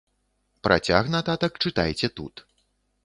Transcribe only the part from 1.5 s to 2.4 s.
чытайце тут.